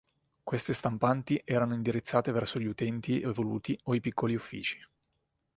Queste 0.43 0.73
stampanti 0.73 1.39
erano 1.45 1.75
indirizzate 1.75 2.31
verso 2.31 2.57
gli 2.57 2.65
utenti 2.65 3.21
evoluti 3.21 3.79
o 3.83 3.93
i 3.93 4.01
piccoli 4.01 4.33
uffici. 4.33 4.83